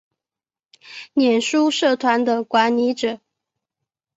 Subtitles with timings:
[1.13, 3.19] 脸书社团的管理者